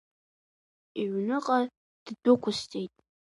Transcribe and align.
Иҩныҟа 1.01 1.57
ддәықәысҵеит. 2.05 2.93